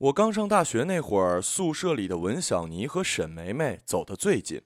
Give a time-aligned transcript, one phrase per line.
[0.00, 4.58] 我刚上大学那会儿，宿舍里的文小妮和沈梅梅走得最近。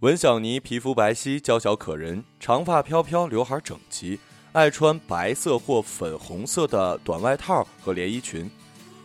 [0.00, 4.18] 文小妮皮肤白皙，娇小可人，长发飘飘，刘海整齐，
[4.50, 8.50] 爱穿白色或粉红色的短外套和连衣裙。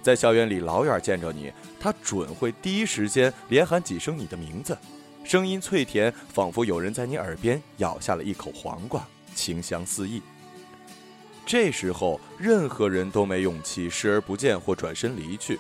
[0.02, 4.76] 在校园里老远见着你，她准会第一时间连喊几声你的名字，
[5.24, 10.20] 声音脆甜，仿佛有人在你耳边咬下了一口黄瓜，清香四溢。
[11.46, 15.60] 这时候，任何人都没勇气视而不见或转身离去。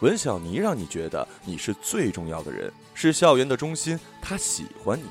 [0.00, 5.04] 文小妮让你觉得你是最重要的人，是校园的中心，她喜欢你。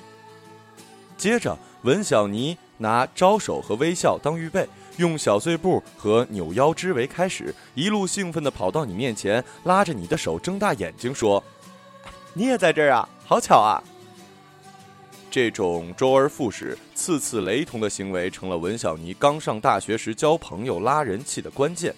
[1.18, 11.44] 接着，文小妮拿招手和微笑当预备，用小碎步和扭腰肢为开始，一路兴奋地跑到你面前，拉着你的手，睁大眼睛说
[12.34, 13.82] ：“你也在这儿啊，好巧啊！”
[15.36, 21.94] 这种周而复始、次次雷同的行为，成了文小妮刚上大学时交朋友、拉人气的关键。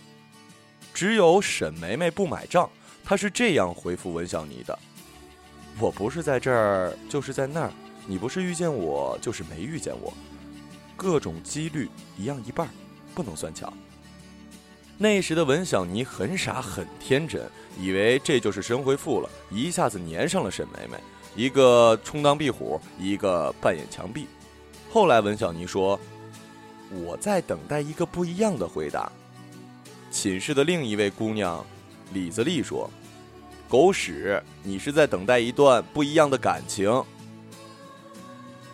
[0.91, 2.67] 只有沈梅梅不买账，
[3.05, 4.79] 她是这样回复文小妮的
[5.79, 7.71] ：“我不是在这儿，就是在那儿。
[8.07, 10.11] 你不是遇见我，就是没遇见我。
[10.95, 12.67] 各种几率一样一半，
[13.13, 13.71] 不能算巧。”
[14.97, 17.47] 那时的文小妮很傻很天真，
[17.79, 20.97] 以为这就是神回复了，一下子粘上了沈梅梅。
[21.37, 24.27] 一个充当壁虎，一个扮演墙壁。
[24.91, 25.97] 后来文小妮说
[27.05, 29.09] ：“我在等待一个不一样的回答。”
[30.09, 31.63] 寝室的另一位姑娘
[32.11, 32.89] 李子丽说
[33.69, 34.41] ：“狗屎！
[34.63, 36.91] 你是在等待一段不一样的感情。”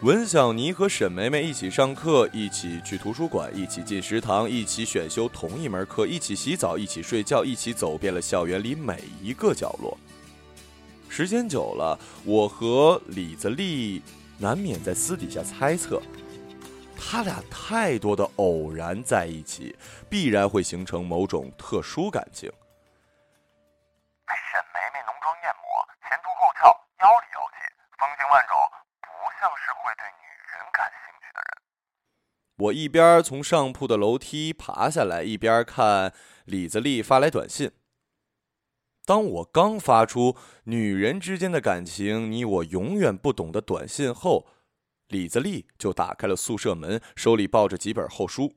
[0.01, 9.97] 文小妮和沈梅梅一起上课，一起去图书馆，一起进食堂，一起选修同一门课，一起洗澡，一起睡觉，一起走遍了校园里每一个角落。
[11.15, 14.01] 时间久了，我和李子丽
[14.39, 16.01] 难免在私底下猜测，
[16.97, 19.77] 他俩太多的偶然在一起，
[20.09, 22.49] 必然会形成某种特殊感情。
[24.25, 26.65] 沈梅梅浓妆艳抹，前凸后翘，
[27.05, 27.61] 妖里妖气，
[27.99, 28.57] 风情万种，
[29.01, 31.61] 不像是会对女人感兴趣的人。
[32.57, 36.11] 我一边从上铺的楼梯爬下来，一边看
[36.45, 37.71] 李子丽发来短信。
[39.05, 44.47] 当我刚发出“女人之间的感情，你我永远不懂”的短信后，
[45.09, 48.53] 李子丽就打开了宿舍门，手里抱着几本厚书。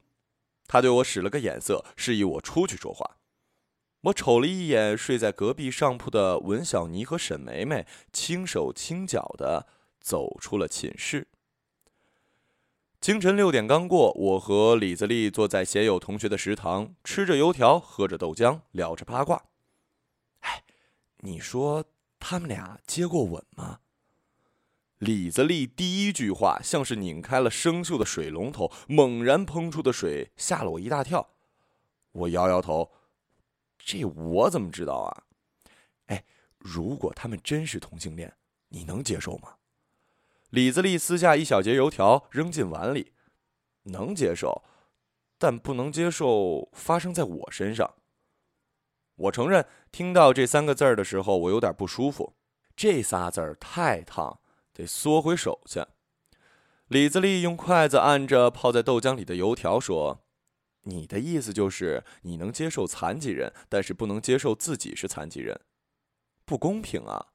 [0.68, 3.16] 她对我使了个眼色，示意我出去说话。
[4.02, 9.66] 我瞅了一眼睡在隔壁上铺的文小妮和沈梅梅，轻手轻脚的
[10.00, 11.26] 走出了寝室。
[13.00, 19.42] 清晨六点刚过，我和李子丽坐在写友同学的食堂，吃着油条，喝着豆浆，聊着八卦。
[21.26, 21.84] 你说
[22.20, 23.80] 他们俩接过吻吗？
[24.98, 31.28] 李子丽第一句话像是拧开了生锈的水龙头，猛然喷出的水吓了我一大跳。
[32.12, 32.92] 我摇摇头，
[33.76, 35.24] 这我怎么知道啊？
[36.06, 36.24] 哎，
[36.58, 38.32] 如果他们真是同性恋，
[38.68, 39.56] 你能接受吗？
[40.50, 43.12] 李子丽撕下一小截油条扔进碗里，
[43.82, 44.62] 能接受，
[45.38, 47.96] 但不能接受发生在我身上。
[49.16, 52.34] 我承认，听到这三个字儿的时候，我有点不舒服。
[52.76, 54.40] 这仨字儿太烫，
[54.74, 55.82] 得缩回手去。
[56.88, 60.22] 李自立用筷子按着泡在豆浆里的油条，说
[60.84, 65.62] ：“你的意思就是你能接受残疾人，但是不能接受自己是残疾人，
[66.44, 67.28] 不公平啊！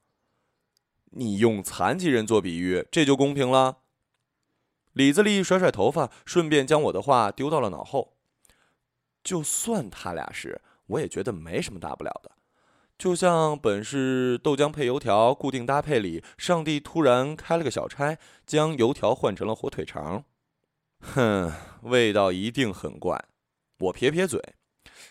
[1.14, 3.80] 你用残疾人做比喻，这就公平了。”
[4.94, 8.16] 李自立甩甩头发，顺便将我的话丢到了脑后。
[9.24, 10.62] 就算他俩是。
[10.92, 12.32] 我也觉得没什么大不了的，
[12.98, 20.26] 就像本是豆浆配油条固定搭配里，上帝突然开了个小差，将油条换成了火腿肠。
[21.00, 21.52] 哼，
[21.84, 23.26] 味道一定很怪。
[23.80, 24.40] 我撇撇嘴，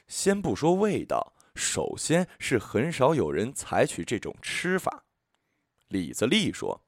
[0.07, 5.05] 先不说味道，首先是很少有人采取这种吃法。
[5.89, 6.83] 李子立说：“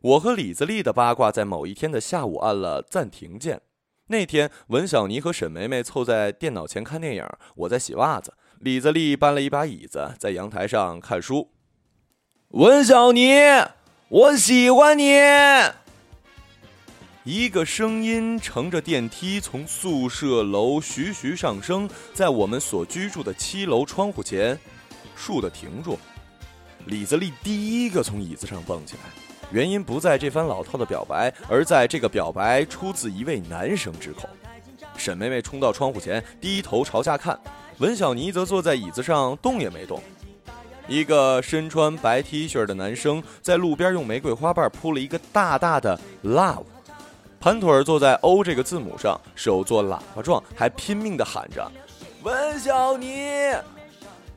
[0.00, 3.62] 我和李子立的八卦在某一天的下午按了暂停键。”
[4.10, 8.32] 那天，文小妮和沈梅梅凑在电脑前看电影，我在洗袜子。
[8.60, 11.50] 李子立搬了一把椅子，在阳台上看书。
[12.48, 13.38] 文小妮，
[14.08, 15.12] 我喜欢你。
[17.24, 24.58] 一个声音乘着电梯从宿舍楼徐徐上升，在我们所居住的七楼窗户前，
[25.14, 25.98] 倏地停住。
[26.86, 29.27] 李子立第一个从椅子上蹦起来。
[29.50, 34.28] 原因不在这番老套的表白，而在这个表白出自一位男生之口。
[34.96, 37.34] 沈妹妹冲到窗户前，低头朝下看；
[37.78, 40.02] 文小妮则坐在椅子上动也没动。
[40.86, 46.64] 一个身穿白 T 恤的男生在路边用玫瑰花瓣铺了一个大大的 “love”，
[47.38, 51.70] 盘腿坐在 “O” 这个字母上，手做喇叭状，还拼命地喊着
[52.24, 53.52] ：“文小妮，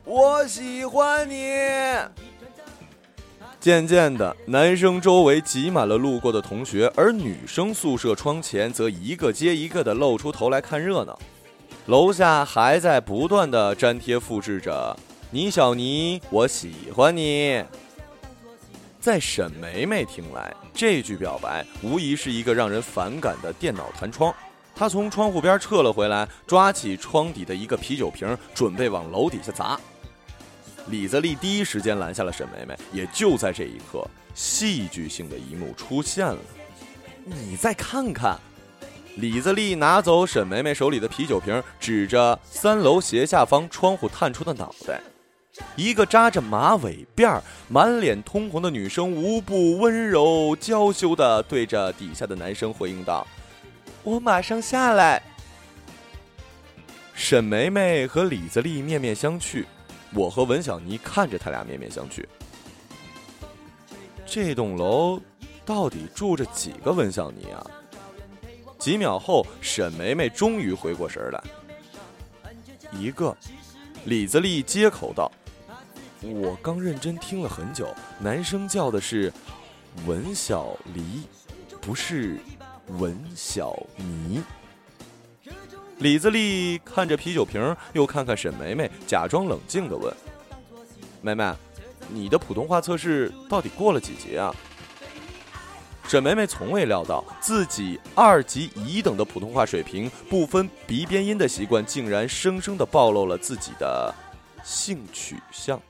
[0.04, 1.54] 我我喜欢你。
[3.62, 11.16] 渐渐的，男生周围挤满了路过的同学，而女生宿舍窗前则一个接一个的露出头来看热闹。
[11.86, 14.98] 楼下还在不断的粘贴复制着
[15.30, 17.62] “倪小妮，我喜欢你”。
[18.98, 24.34] 在沈梅梅听来，这句表白无疑是一个让人反感的电脑弹窗。
[24.74, 29.78] 她从窗户边撤了回来，抓起窗底的一个啤酒瓶，准备往楼底下砸。
[30.88, 36.38] 李泽利第一时间拦下了沈梅梅，也就在这一刻，戏剧性的一幕出现了。
[37.24, 38.36] 你再看看，
[39.16, 45.00] 李泽利拿走沈梅梅手里的啤酒瓶，指着三楼斜下方窗户探出的脑袋。
[45.76, 53.26] 一个扎着马尾辫、满脸通红的女生，无不温柔娇羞地对着底下的男生回应道
[54.02, 55.22] ：“我马上下来。”
[57.14, 59.64] 沈梅梅和李泽利面面相觑。
[60.14, 62.24] 我和文小妮看着他俩面面相觑。
[64.26, 65.20] 这栋楼
[65.64, 67.66] 到底住着几个文小妮啊？
[68.78, 71.42] 几秒后，沈梅梅终于回过神来。
[72.92, 73.36] 一个，
[74.06, 75.30] 李子立接口道
[76.20, 79.32] ：“我刚认真听了很久，男生叫的是
[80.06, 81.22] 文小黎，
[81.80, 82.40] 不是
[82.88, 84.42] 文小妮。”
[86.02, 90.12] 李自立看着啤酒瓶，又看看沈梅梅，假装冷静地问
[91.22, 91.54] ：“梅梅，
[92.08, 94.52] 你的普通话测试到底过了几级啊？”
[96.08, 104.12] 沈梅梅从未料到自己二级乙等的普通话水平，不分鼻边音的习惯，竟然生生地暴露了自己的
[104.64, 105.80] 性取向。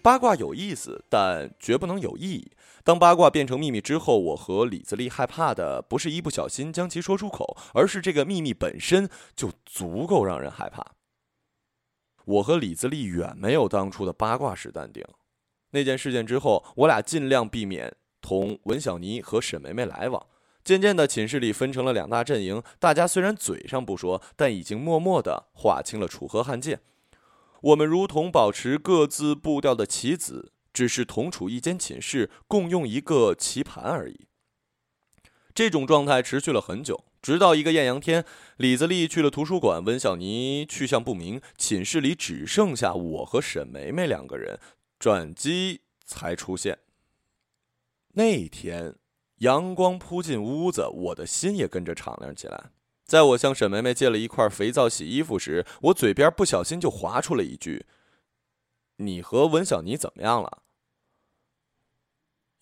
[0.00, 2.50] 八卦有意思，但绝不能有意义。
[2.84, 10.92] 当八卦变成秘密之后，我和李自立害怕的不是一不小心将其说出口，而是这个秘密本身就足够让人害怕。
[12.26, 15.02] 我和李自立远没有当初的八卦时淡定。
[15.70, 20.26] 那件事件之后，我俩尽量避免同文小妮和沈梅梅来往。
[20.62, 26.80] 渐渐的，寝室里分成了两大阵营，大家虽然嘴上不说，但已经默默的划清了楚河汉界。
[27.62, 30.52] 我们如同保持各自步调的棋子。
[30.74, 34.26] 只是同处一间寝室，共用一个棋盘而已。
[35.54, 38.24] 这种状态持续了很久，直到一个艳阳天，
[38.56, 44.58] 李自立去了图书馆，温小妮去向不明，寝室里只剩下我和沈梅梅两个人，
[44.98, 46.80] 转机才出现。
[48.14, 48.96] 那天，
[49.38, 52.70] 阳光扑进屋子，我的心也跟着敞亮起来。
[53.04, 57.86] 在我向沈梅梅借了一块肥皂洗衣服时，我嘴边不小心就划出了一句
[58.98, 60.62] ：“你和文小妮怎么样了？”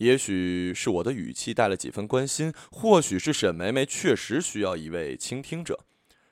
[0.02, 5.78] 也许是我的语气带了几分关心，或许是沈梅梅确实需要一位倾听者。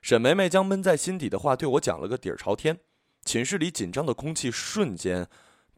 [0.02, 2.80] 沈梅梅将闷在心底的话对我讲了个底儿朝天，
[3.24, 5.28] 寝室里紧张的空气瞬间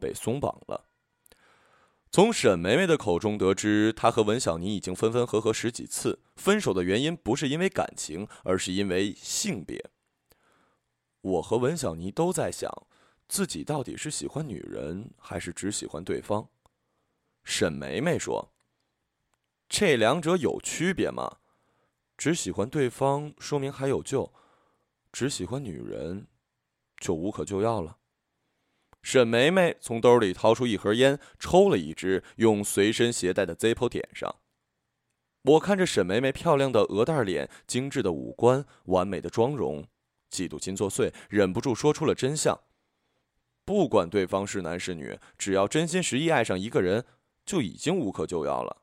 [0.00, 0.86] 被松绑了。
[2.10, 9.90] 从沈梅梅的口中得知，她和文小妮已经分分合合十几次，分手的原因不是因为感情，而是因为性别。
[11.20, 12.70] 我和文小妮都在想，
[13.28, 16.48] 自己到底是喜欢女人，还是只喜欢对方。
[17.44, 18.52] 沈梅梅说
[19.68, 21.38] ：“这两者有区别吗？
[22.16, 24.32] 只喜欢对方，说明还有救；
[25.10, 26.26] 只喜欢女人，
[26.98, 27.98] 就无可救药了。”
[29.02, 34.36] 沈梅梅从兜里掏出一盒烟，抽了一支，用随身携带的 Zippo 点上。
[35.42, 39.84] 我看着沈梅梅漂亮的鹅蛋脸、精致的五官、完美的妆容，
[40.30, 42.60] 嫉妒心作祟，忍不住说出了真相：
[43.64, 47.04] 不管对方是男是女，只要真心实意爱上一个人。
[47.44, 48.78] 就已经无可救药了。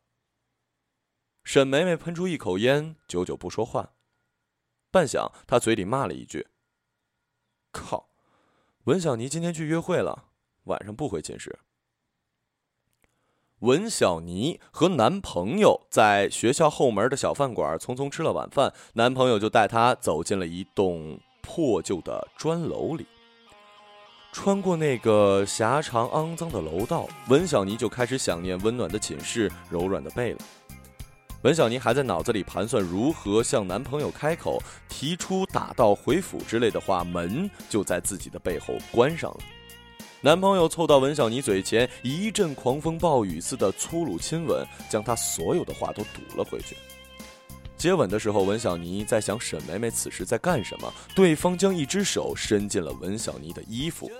[1.44, 3.94] 沈梅梅喷出一口烟，久久不说话。
[4.92, 6.48] 半晌，她嘴里骂了一句
[7.72, 8.10] ：“靠！”
[8.86, 10.30] 文小妮今天去约会了，
[10.64, 11.60] 晚上不回寝室。
[13.60, 23.06] 文小妮和男朋友在学校后门的小饭馆匆匆吃了晚饭，男朋友就带她走进了一栋破旧的砖楼里。
[24.32, 30.40] 穿过那个狭长肮脏的楼道，文小妮就开始想念温暖的寝室、柔软的被了。
[31.42, 39.38] 文小妮还在脑子里盘算如何向男朋友开口，提出打道回府之类的话，门就在自己的背后关上了。
[40.22, 46.76] 男朋友凑到文小妮嘴前，一阵狂风暴雨似的粗鲁亲吻，将她所有的话都堵了回去。
[47.80, 50.94] 接吻的时候，文小妮在想沈梅梅此时在干什么。
[51.16, 54.12] 对方将一只手伸进了文小妮的衣服，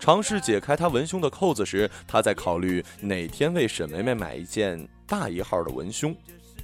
[0.00, 6.16] 尝试解开她文胸的扣子时，她在考虑哪天为沈梅梅买一件大一号的文胸。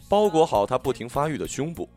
[0.09, 1.89] 包裹好她不停发育的胸部。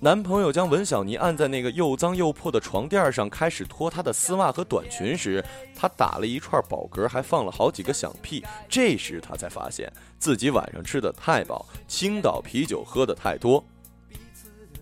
[0.00, 5.42] 男朋友将文小妮按在那个又脏又破的床垫上，开始脱她的丝袜和短裙时，
[5.74, 8.44] 她打了一串饱嗝，还放了好几个响屁。
[8.68, 13.64] 这时她才发现自己晚上吃的太饱，青岛啤酒喝的太多。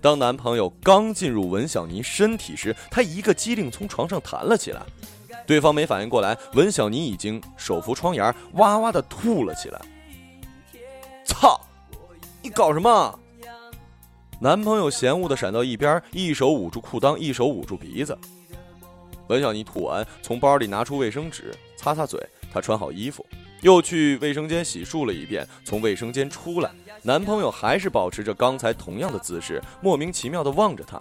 [0.01, 4.83] 当男朋友刚进入文小妮身体时，她一个机灵从床上弹了起来，
[5.47, 9.81] 对方没反应过来，文小妮已经手扶窗沿，哇哇的吐了起来。
[11.25, 11.61] 操！
[12.43, 13.19] 你搞什么？
[14.41, 18.19] 男朋友嫌恶的闪到一边，一手捂住裤裆，一手捂住鼻子。
[19.29, 22.21] 文小妮吐完，从包里拿出卫生纸擦擦嘴。
[22.53, 23.25] 她穿好衣服，
[23.61, 25.47] 又去卫生间洗漱了一遍。
[25.65, 26.71] 从卫生间出来，
[27.03, 31.01] 男朋友还是保持着刚才同样的姿势，莫名其妙的望着她。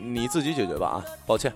[0.00, 1.52] 你自己解决吧啊，抱歉。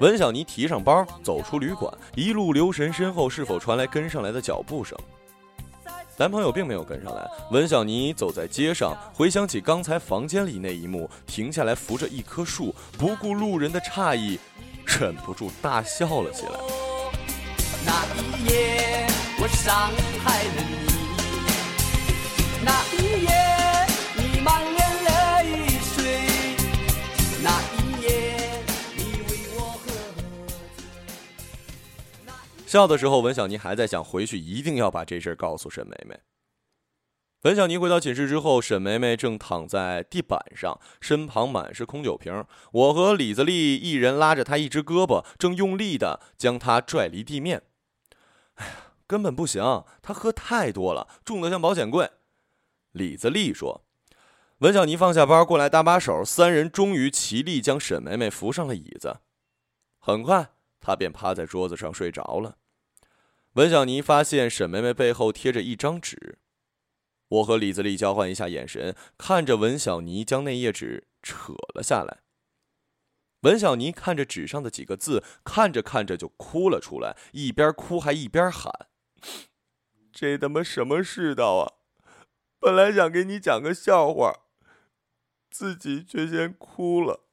[0.00, 4.98] 文小妮提上包，走出旅馆，一路留神身后是否传来跟上来的脚步声。
[6.18, 7.24] 男朋友并没有跟上来。
[7.52, 14.38] 文小妮走在街上，回想起刚才房间里那一幕，停下来扶着一棵树，不顾路人的诧异，
[14.84, 16.52] 忍不住大笑了起来。
[17.86, 19.06] 那一夜，
[19.40, 19.90] 我伤
[20.24, 20.97] 害了你。
[32.68, 36.20] 笑的时候，文小妮还在想回去一定要把这事儿告诉沈梅梅。
[37.44, 42.44] 文小妮回到寝室之后，沈梅梅正躺在地板上，身旁满是空酒瓶。
[42.72, 47.62] 我和李子立一人拉着她一只胳膊，正用力的将她拽离地面。
[48.56, 48.72] 哎呀，
[49.06, 49.62] 根本不行，
[50.02, 52.10] 她喝太多了，重的像保险柜。
[52.92, 53.86] 李子立说。
[54.58, 59.20] 文小妮放下包过来搭把手，三人终于齐力将沈梅梅扶上了椅子。
[59.98, 60.50] 很快。
[60.80, 62.57] 他便趴在桌子上睡着了。
[63.54, 66.38] 文小妮发现沈梅梅背后贴着一张纸，
[67.28, 72.18] 我和李自立交换一下眼神，看着文小妮将那页纸扯了下来。
[73.42, 78.72] 文小妮看着纸上的几个字，看着看着就哭了出来，一边哭还一边喊
[80.12, 81.78] ：“这他妈什么世道啊！
[82.60, 84.40] 本来想给你讲个笑话，
[85.50, 87.24] 自己却先哭了。”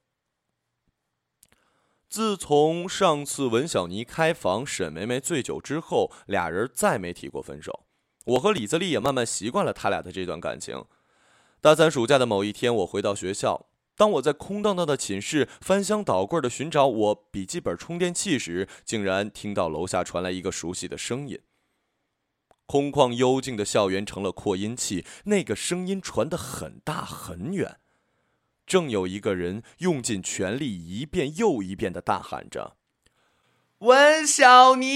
[2.16, 7.88] 自从上次文小妮开房，沈梅梅醉酒之后，俩人再没提过分手。
[8.24, 10.86] 我和李自立也慢慢习惯了他俩的这段感情。
[11.60, 13.66] 大三暑假的某一天，我回到学校，
[13.98, 21.38] 当我在空荡荡的寝室翻箱倒柜的寻找我笔记本充电器时，竟然听到楼下传来一个熟悉的声音。
[22.66, 27.82] 空旷幽静的校园成了扩音器，那个声音传得很大很远。
[28.66, 32.78] 正有一个人用尽全力，一遍又一遍的大喊着
[33.80, 34.88] ：“温小妮，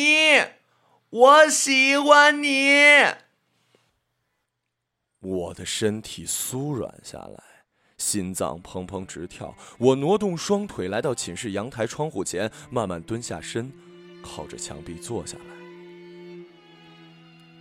[1.09, 2.47] 我喜欢你。”
[5.21, 7.43] 我的身体酥软下来，
[7.97, 9.53] 心脏砰砰直跳。
[9.77, 13.71] 我挪动双腿，来到寝室阳台窗户前，慢慢蹲下身，
[14.23, 15.43] 靠着墙壁坐下来。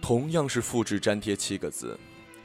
[0.01, 1.99] 同样是复制粘贴七个字。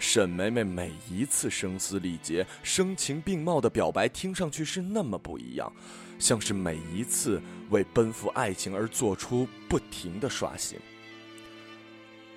[0.04, 5.72] 沈梅梅每一次声嘶力竭、声情并茂的表白，听上去是那么不一样，
[6.20, 10.78] 像是每一次为奔赴爱情而做出不停的刷新。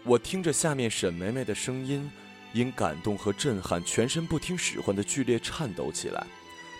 [0.04, 2.08] 我听着下面沈梅梅的声音，
[2.52, 6.24] 因感动和震撼，全身不听使唤的剧烈颤抖起来。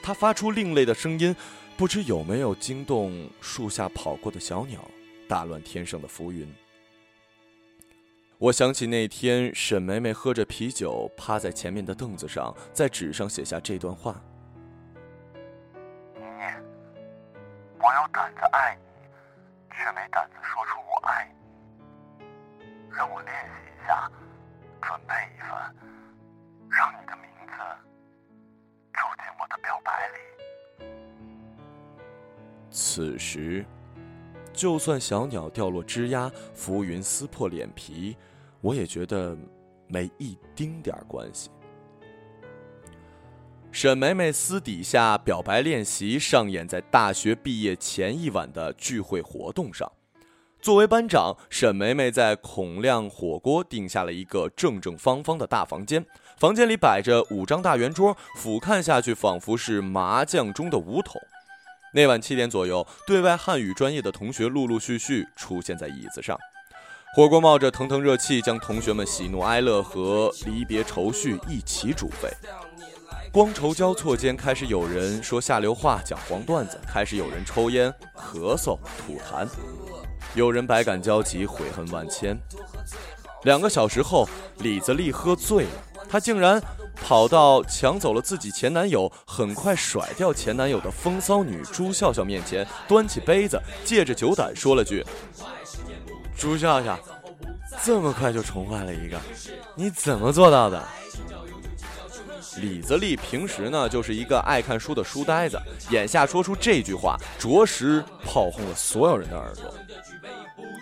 [0.01, 1.35] 她发出另类的声音，
[1.77, 4.89] 不知有没有惊动树下跑过的小鸟，
[5.27, 6.49] 打乱天上的浮云。
[8.39, 14.15] 我想起那天，沈梅梅喝着啤酒，趴在前面的凳子上，在纸上写下这段话
[16.15, 16.45] ：“妮妮，
[17.79, 19.09] 我有胆子爱你，
[19.75, 22.27] 却没胆子说出我爱你。
[22.91, 24.07] 让我练习一下，
[24.83, 25.51] 准备一份，
[26.69, 27.53] 让你的名字
[28.93, 30.85] 住进我的表白里。”
[32.71, 33.65] 此时。
[34.57, 38.17] 就算小鸟掉落枝桠，浮云撕破脸皮，
[38.63, 39.37] 我也觉得
[39.87, 41.51] 没一丁点关系。
[43.71, 49.93] 沈梅梅私底下表白练习上演在大学毕业前一晚的聚会活动上。
[50.63, 56.03] 作为班长，沈梅梅在孔亮火锅定下了一个正正方方的大房间，
[56.39, 61.21] 房间里摆着五张大圆桌，俯瞰下去仿佛是麻将中的五筒。
[61.93, 66.39] 那晚七点左右，对外汉语专业的同学陆陆续续出现在椅子上，
[67.15, 72.31] 火锅冒着腾腾热气，将同学们喜怒哀乐和离别愁绪一起煮沸。
[73.33, 79.47] 光筹交错间，开始有人说下流话、讲黄段子，开始有人抽烟、咳嗽、吐痰，
[80.35, 82.39] 有人百感交集、悔恨万千。
[83.45, 84.29] 两个小时后，
[84.59, 85.71] 李子丽喝醉了，
[86.09, 86.63] 她竟然
[86.95, 95.05] 跑到抢走了自己前男友，很快甩掉前男友的风骚女朱笑笑面前，端起杯子，借着酒胆说了句
[96.37, 96.99] ：“朱笑笑，
[97.85, 99.21] 这么快就宠坏了一个，
[99.75, 100.83] 你怎么做到的？”
[102.59, 105.61] 李子丽平时呢就是一个爱看书的书呆子，
[105.91, 109.75] 眼下说出这句话，着实炮轰了所有人的耳朵。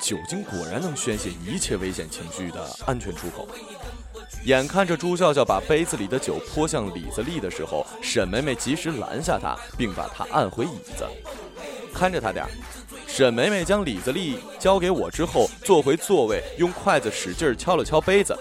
[0.00, 3.48] 酒精果然能宣泄一切危险情绪的安全出口。
[4.44, 11.04] 眼看着朱笑笑把杯子里的酒泼向李子丽的时候，沈梅梅及时拦下她，并把她按回椅子，
[11.94, 12.50] 看着他点儿。
[13.06, 18.36] 沈梅梅将李子丽交给我之后，坐回座位，用筷子使劲敲了敲杯子。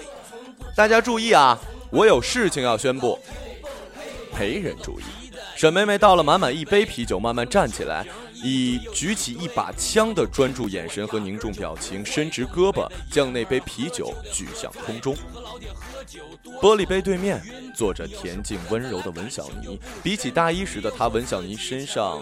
[0.75, 1.57] 大家注意啊！
[1.91, 3.19] 我有事情要宣布，
[4.37, 5.03] 没人注意。
[5.55, 8.03] 沈梅梅倒了满满一杯啤酒，慢慢站起来，
[8.43, 15.15] 以举起一把枪的专注眼神和凝重表情，伸直胳膊，将那杯啤酒举向空中。
[16.61, 17.41] 玻璃杯对面
[17.73, 22.21] 坐着恬静温柔的文小妮，比起大一时的她，文小妮身上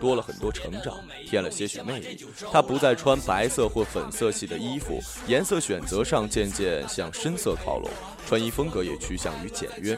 [0.00, 2.26] 多了很多成长，添了些许魅力。
[2.52, 7.88] 她不再穿白色或粉色系的衣服，颜色选择上渐渐向深色靠拢。
[8.26, 9.96] 穿衣风格也趋向于简约。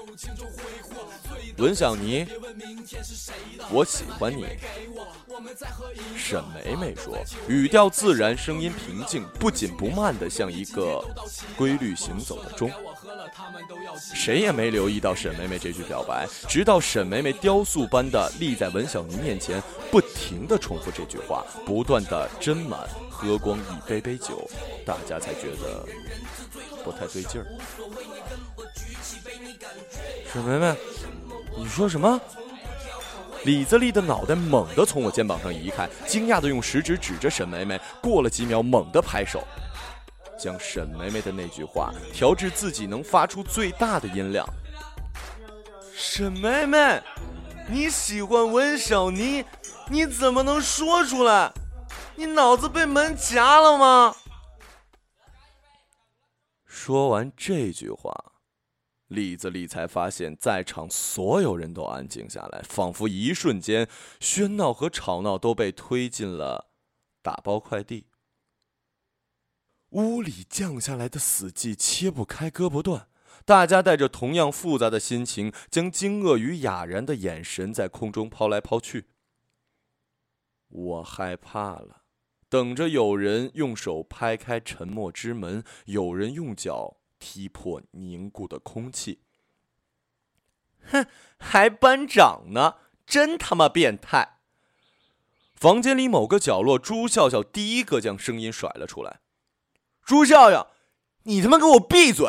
[1.59, 2.27] 文小妮，
[3.71, 4.47] 我喜欢你。
[6.17, 7.17] 沈梅梅说，
[7.49, 11.05] 语调自然，声音平静，不紧不慢的像一个
[11.57, 12.71] 规律行走的钟。
[14.15, 24.49] 谁也没留意到沈梅梅这句表白，直到沈梅梅雕塑般的立在文小妮面前，不停的重复这句话，不断的斟满、喝光一杯杯酒，
[24.85, 25.87] 大家才觉得
[26.83, 27.47] 不太对劲儿。
[30.33, 30.75] 沈梅梅，
[31.57, 32.21] 你说什么？
[33.45, 39.47] 李自立的脑袋猛地从我肩膀上移开，惊讶的用食指指着沈梅梅，过了几秒，猛地拍手，
[40.39, 44.49] 将沈梅梅的那句话调至自己能发出最大的音量。
[45.95, 47.03] 沈梅梅，
[47.69, 49.45] 你喜欢温小妮，
[49.91, 51.53] 你怎么能说出来？
[52.17, 54.17] 你脑子被门夹了吗？
[56.65, 58.13] 说完这句话。
[59.15, 63.89] 李子立才发现，在场所有人都安静下来，仿佛一瞬间，
[64.21, 66.71] 喧闹和吵闹都被推进了
[67.23, 68.09] 打包快递。
[69.91, 73.09] 屋里降下来的死寂，切不开，割不断。
[73.45, 79.07] 大家带着同样复杂的心情，将惊愕与哑然的眼神在空中抛来抛去。
[80.69, 82.03] 我害怕了，
[82.49, 86.97] 等着有人用手拍开沉默之门，有人用脚。
[87.19, 89.21] 踢破凝固的空气。
[90.87, 91.07] 哼，
[91.39, 94.39] 还班长呢，真他妈变态！
[95.55, 99.21] 房间里某个角落，朱笑笑第一个将声音甩了出来
[100.05, 100.73] ：“朱笑笑，
[101.23, 102.27] 你他妈给我闭嘴！”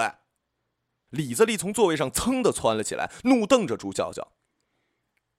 [1.11, 4.31] 李子立从座位上噌的窜了起来，怒瞪着朱笑笑。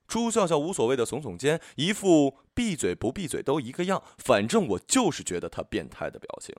[0.07, 6.55] 朱笑笑无所谓的耸耸肩，一副闭嘴不闭嘴都一个样，反正我就是觉得他变态的表情。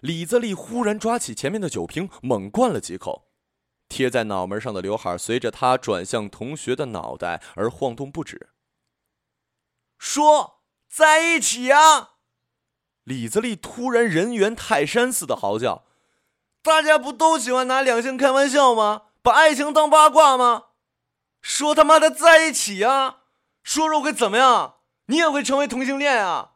[0.00, 3.28] 李自立忽然抓起前面的酒瓶，猛灌了几口，
[3.88, 8.50] 贴在脑门上的刘海随着他转向同学的脑袋而晃动不止。
[9.98, 12.10] 说在一起啊！
[13.02, 15.84] 李自立突然人猿泰山似的嚎叫
[16.62, 19.04] ：“大家不都喜欢拿两性开玩笑吗？
[19.22, 20.66] 把爱情当八卦吗？
[21.40, 23.22] 说他妈的在一起啊！
[23.62, 24.76] 说说会怎么样？
[25.06, 26.52] 你也会成为同性恋啊！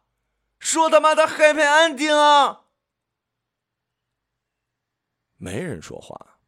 [0.61, 2.61] 说他妈的 happy ending 啊！”
[5.43, 6.39] 没人说话，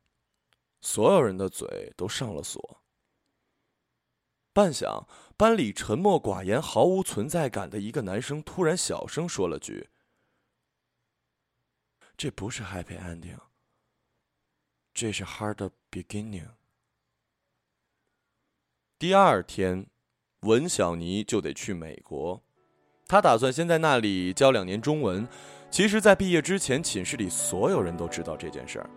[0.81, 2.81] 所有人的嘴都上了锁。
[4.53, 9.91] 半晌，班里沉默寡言、毫无存在感的一个男生突然小声说了句
[12.17, 13.41] ：“这不是 happy ending，
[14.93, 16.51] 这是 hard beginning。”
[18.97, 19.91] 第二天，
[20.43, 22.44] 文小妮就得去美国，
[23.07, 25.27] 他打算先在那里教两年中文。
[25.71, 28.89] 其实，在毕业之前，寝室里所有人都知道这件事儿。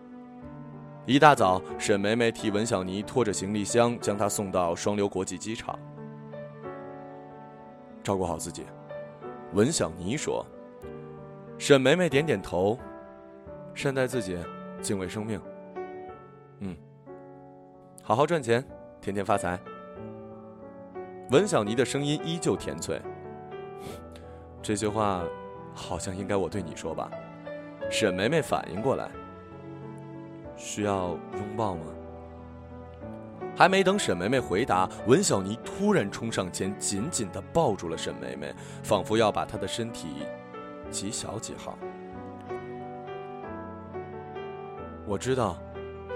[1.06, 5.76] 一大早，沈梅梅替文小妮拖着行李箱，将她送到双流国际机场。
[8.02, 8.64] 照顾好自己，
[9.54, 10.44] 文小妮说。
[11.58, 12.78] 沈梅梅点点头，
[13.74, 14.38] 善待自己，
[14.80, 15.40] 敬畏生命。
[16.60, 16.76] 嗯，
[18.02, 18.64] 好好赚钱，
[19.00, 19.58] 天天发财。
[21.30, 23.02] 文小妮的声音依旧甜脆。
[24.68, 25.24] 这些话。
[25.74, 27.08] 好像应该我对你说吧，
[27.88, 29.08] 沈梅梅反应过来，
[30.56, 31.84] 需要拥抱吗？
[33.56, 38.52] 还没等沈梅梅回答，文小妮突然冲上前，紧紧的抱住了沈梅梅，
[38.82, 40.26] 仿佛要把她的身体
[40.90, 41.78] 挤小几号。
[45.06, 45.58] 我知道，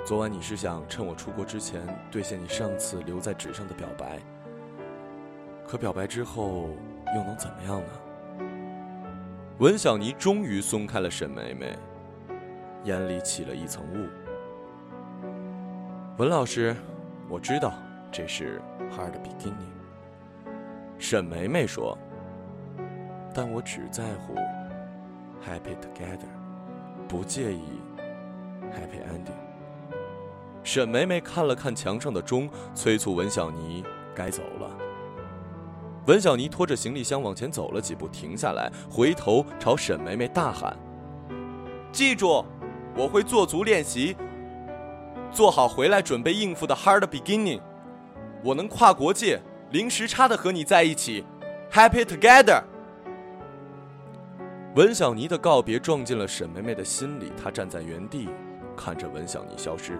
[0.04, 4.18] 昨晚你是想趁我出国之前兑现你上次留在纸上的表白。
[5.68, 6.70] 可表白之后
[7.14, 7.86] 又能怎么样呢？
[9.62, 11.78] 文小妮终于松开了沈梅梅，
[12.82, 14.08] 眼里起了一层雾。
[16.18, 16.74] 文老师，
[17.28, 17.72] 我知道
[18.10, 19.70] 这是 hard beginning。
[20.98, 21.96] 沈梅梅说
[23.32, 24.34] ：“但我只在乎
[25.46, 26.26] happy together，
[27.06, 27.80] 不介意
[28.72, 29.94] happy ending。”
[30.64, 34.81] 沈梅梅看了看墙上的钟，催促文小妮该走了。
[36.06, 40.76] 文小妮拖着行李箱往前走了几步，停下来，回头朝沈梅梅大喊
[41.92, 42.44] ：“记住，
[42.96, 44.16] 我会做足练习，
[45.30, 47.60] 做好回来准备应付的 hard beginning。
[48.44, 49.40] 我能跨国界。”
[49.72, 51.24] 零时差的和你在一起
[51.72, 52.62] ，Happy together。
[54.74, 58.28] 文小妮的告别撞进了沈梅梅的心里，她站在原地，
[58.76, 59.98] 看着文小妮消失。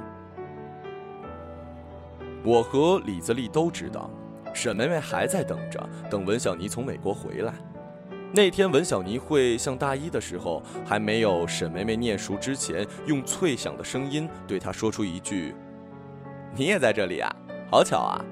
[2.44, 4.10] 我和李自立都知道，
[4.52, 7.52] 沈梅梅还在等着，等文小妮从美国回来。
[8.34, 15.54] 那天文小妮会像大一的时候，还没有沈梅梅念书之前，用脆响的声音对她说出一句
[16.56, 17.30] ：“你也在这里啊，
[17.70, 18.24] 好巧啊。”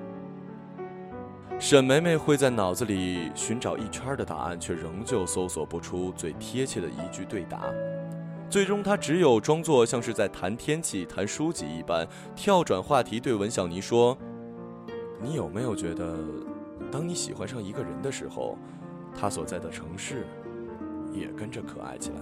[1.60, 7.70] 沈梅梅会在脑子里寻找一圈的答案，却仍旧搜索不出最贴切的一句对答。
[8.48, 14.16] 最终，她只有装作像是在谈天气、谈书籍一般，跳转话题，对文小妮说
[15.22, 16.16] ：“你有没有觉得，
[16.90, 18.56] 当你喜欢上一个人的时候，
[19.14, 20.26] 他所在的城市
[21.12, 22.16] 也跟着可爱起来？”